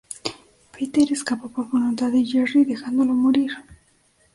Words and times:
Peter 0.75 1.11
escapa 1.13 1.47
por 1.47 1.69
voluntad 1.69 2.09
de 2.11 2.25
Jerry 2.25 2.65
dejándolo 2.65 3.13
morir. 3.13 3.51